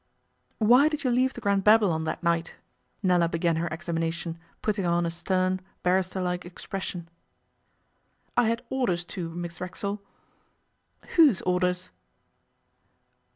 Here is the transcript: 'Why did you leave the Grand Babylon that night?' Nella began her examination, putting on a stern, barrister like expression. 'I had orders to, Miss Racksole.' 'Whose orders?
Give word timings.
'Why 0.57 0.89
did 0.89 1.03
you 1.03 1.11
leave 1.11 1.35
the 1.35 1.41
Grand 1.41 1.63
Babylon 1.63 2.05
that 2.05 2.23
night?' 2.23 2.55
Nella 3.03 3.29
began 3.29 3.57
her 3.57 3.67
examination, 3.67 4.39
putting 4.63 4.83
on 4.83 5.05
a 5.05 5.11
stern, 5.11 5.61
barrister 5.83 6.19
like 6.19 6.43
expression. 6.43 7.07
'I 8.35 8.45
had 8.47 8.65
orders 8.71 9.05
to, 9.05 9.29
Miss 9.29 9.61
Racksole.' 9.61 10.01
'Whose 11.17 11.43
orders? 11.43 11.91